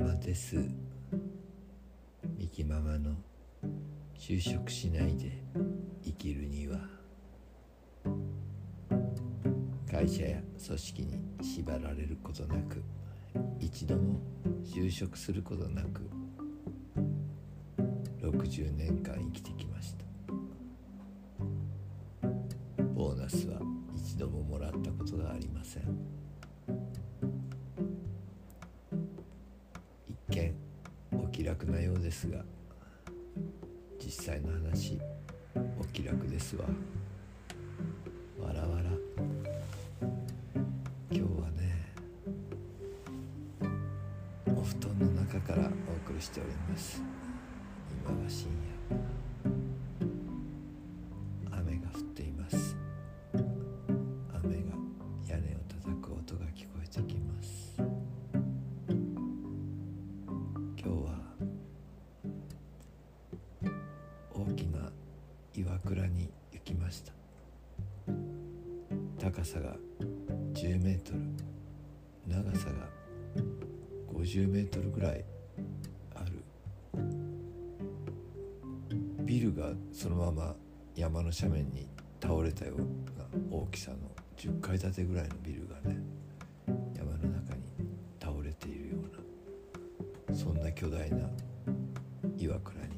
[0.00, 0.56] マです。
[2.38, 3.14] ミキママの
[4.18, 5.30] 就職しないで
[6.02, 6.78] 生きるには。
[9.90, 12.82] 会社や組織に縛られることなく
[13.58, 14.20] 一度も
[14.64, 16.08] 就職することなく。
[18.22, 20.04] 60年間生きてきました。
[22.94, 23.60] ボーナスは
[23.94, 26.19] 一度ももらったことがありません。
[31.60, 32.42] 楽なようですが
[34.02, 34.98] 実際の話
[35.78, 36.64] お気楽ですわ。
[38.40, 38.84] わらわら。
[41.10, 41.92] 今日はね
[44.46, 45.66] お布団の中からお
[46.08, 47.02] 送りしております。
[48.06, 48.79] 今は深夜。
[65.60, 67.12] 岩倉に行きました。
[69.18, 69.76] 高さが
[70.54, 71.20] 10メートル
[72.26, 72.88] 長さが
[74.14, 75.22] 50メートルぐらい
[76.14, 76.42] ある。
[79.26, 80.54] ビルがそのまま
[80.96, 81.86] 山の斜面に
[82.22, 82.78] 倒れたよう
[83.18, 83.98] な大きさの
[84.38, 85.98] 10階建てぐらいのビルがね
[86.96, 87.62] 山の中に
[88.18, 88.96] 倒れているよ
[90.26, 91.28] うなそんな巨大な
[92.38, 92.89] 岩倉に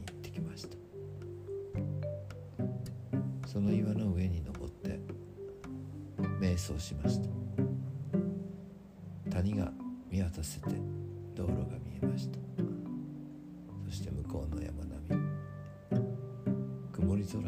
[6.52, 7.28] 瞑想しました。
[9.30, 9.72] 谷が
[10.10, 10.68] 見渡せて
[11.34, 12.38] 道路が見えました。
[13.86, 15.16] そして向こうの山並み。
[16.92, 17.42] 曇り空。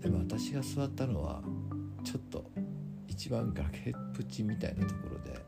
[0.00, 1.42] でも私が座ったのは
[2.04, 2.48] ちょっと
[3.08, 5.44] 一番崖っぷちみたいなところで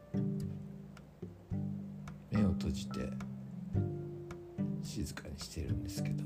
[2.32, 3.08] 目を閉じて
[4.82, 6.24] 静かにしているんですけど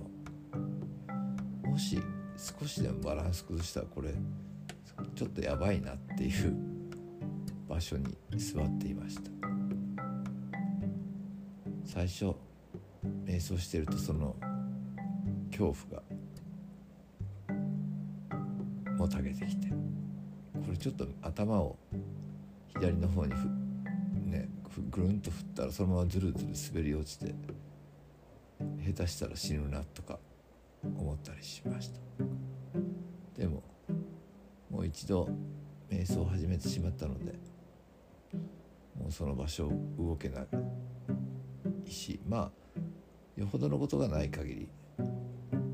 [1.69, 2.01] もし
[2.37, 4.11] 少しでもバランス崩したらこれ
[5.15, 6.55] ちょっとやばいなっていう
[7.69, 9.37] 場所に座っていました。
[11.85, 12.35] 最初
[13.25, 14.37] 瞑想してるとその
[15.51, 16.03] 恐怖が
[18.97, 19.77] もたげてきてこ
[20.71, 21.79] れちょっと頭を
[22.75, 23.49] 左の方にふ
[24.27, 24.49] ね
[24.91, 27.35] ぐるんと振ったらそのままずるずる滑り落ちて
[28.59, 30.19] 下手したら死ぬなとか
[31.17, 31.99] ったりしました。
[33.37, 33.63] でも
[34.71, 35.29] もう一度
[35.91, 37.33] 瞑想を始めてしまったので
[38.99, 40.43] もうその場所を動けな
[41.87, 44.69] いしまあよほどのことがない限り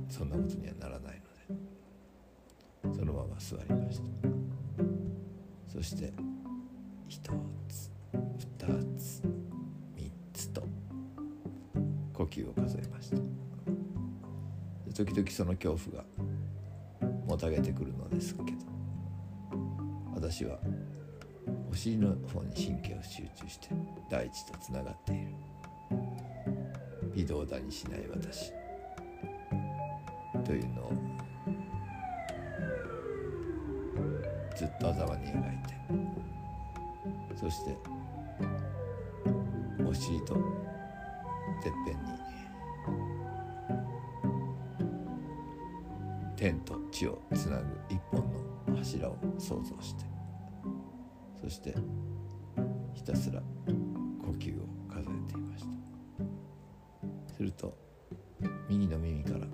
[0.08, 1.22] そんなことにはならない
[2.80, 4.04] のでそのまま座りました。
[5.68, 6.12] そして
[7.08, 7.20] 一
[7.68, 8.66] つ二
[8.98, 9.22] つ
[9.96, 10.62] 三つと
[12.12, 13.16] 呼吸を数えました。
[14.92, 16.08] 時々その恐怖が
[17.26, 18.46] もたげてくるのですけど
[20.14, 20.58] 私は
[21.70, 23.68] お尻の方に神経を集中して
[24.10, 25.28] 大地とつながっている。
[27.14, 28.52] 微動だにしない私。
[30.44, 30.92] というのを
[34.56, 35.74] ずっと頭に描いて
[37.36, 37.76] そして
[39.86, 42.21] お尻とてっぺんに
[46.42, 48.20] 天と地をつなぐ一本
[48.66, 50.04] の柱を想像して
[51.40, 51.72] そして
[52.94, 53.40] ひたすら
[54.20, 55.64] 呼吸を数えていまし
[57.28, 57.34] た。
[57.36, 57.78] すると
[58.68, 59.46] 右の耳から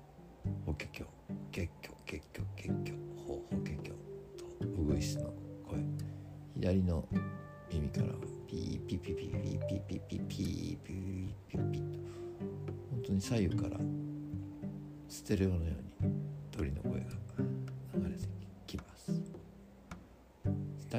[0.64, 1.04] 「法華経
[1.52, 3.90] 結局結局結局法法華経」
[4.40, 5.30] とウグイスの
[5.68, 5.84] 声
[6.54, 7.06] 左の
[7.70, 8.14] 耳からは
[8.46, 10.94] ピーピーピーピーピーピーピーピーピーピ
[11.48, 11.98] ピピピと
[12.92, 13.78] 本当に左右から
[15.06, 15.93] ステレオのように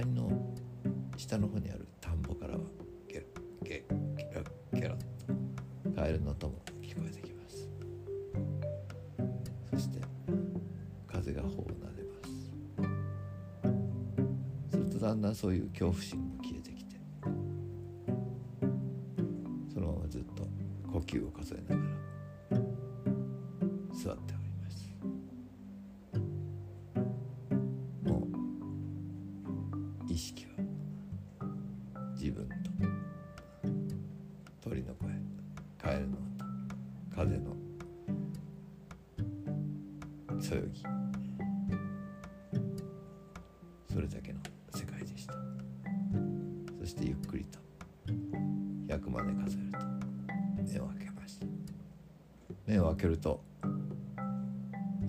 [0.01, 0.29] 谷の
[1.15, 2.59] 下の方にある田んぼからは
[3.07, 3.25] ゲロ
[3.63, 3.85] ゲ
[4.17, 4.43] ゲロ
[4.73, 5.05] ゲロと
[5.95, 7.69] カエルの音も聞こえてきます
[9.71, 10.01] そして
[11.07, 12.17] 風が頬を撫でま
[14.67, 16.97] すするとだんだんそういう恐怖心も消えてきて
[19.73, 20.45] そのままずっと
[20.91, 21.89] 呼吸を数えながら
[23.93, 24.44] 座っており
[40.45, 40.83] そよぎ
[43.91, 44.39] それだけの
[44.75, 45.33] 世界でした。
[46.79, 47.57] そしてゆっくりと
[48.87, 49.79] 100まで数えると
[50.71, 51.47] 目を開けました。
[52.67, 53.41] 目を開けると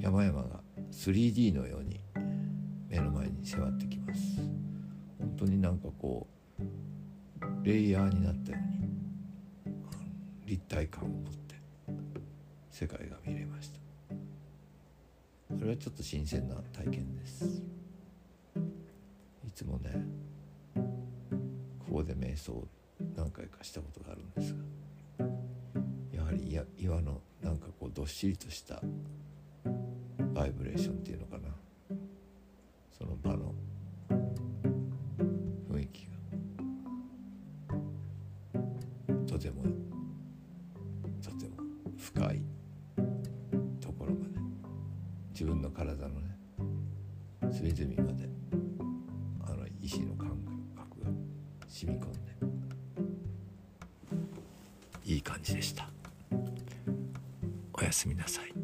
[0.01, 0.61] 山々が
[0.91, 2.01] 3D のように
[2.89, 4.41] 目の前に迫ってきます。
[5.19, 6.27] 本当になんかこ
[6.59, 6.65] う
[7.63, 8.89] レイヤーになったように
[10.47, 11.57] 立体感を持って
[12.71, 13.86] 世界が見れました。
[15.49, 17.63] それはちょっと新鮮な体験です。
[19.47, 20.05] いつもね
[20.75, 20.83] こ
[21.93, 22.67] こで瞑想を
[23.17, 25.27] 何回かしたことがあるんですが
[26.13, 28.83] やはり岩のなんかこうどっしりとした
[30.35, 31.49] バイブレーションっていうのかな。
[45.39, 46.35] 自分の体のね
[47.53, 48.27] 隅々まで
[49.45, 50.31] あの意志の感
[50.75, 51.11] 覚が
[51.69, 52.19] 染み込んで
[55.05, 55.91] いい感じでした。
[57.75, 58.56] おやすみなさい。